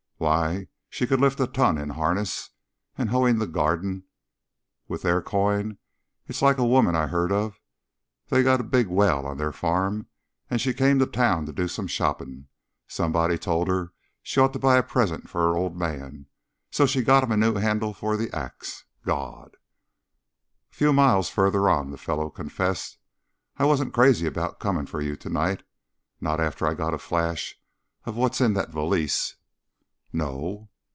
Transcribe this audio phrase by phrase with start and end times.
[0.21, 2.51] Why, she could lift a ton, in harness.
[2.95, 4.03] And hoein' the garden,
[4.87, 5.79] with their coin!
[6.27, 7.59] It's like a woman I heard of:
[8.29, 10.05] they got a big well on their farm
[10.47, 12.49] and she came to town to do some shoppin';
[12.87, 16.27] somebody told her she'd ought to buy a present for her old man,
[16.69, 18.85] so she got him a new handle for the ax.
[19.03, 19.57] Gawd!"
[20.71, 22.99] A few miles farther on the fellow confessed:
[23.57, 25.63] "I wasn't crazy about comin' for you to night.
[26.21, 27.59] Not after I got a flash
[28.05, 29.37] at what's in that valise."
[30.13, 30.67] "No?"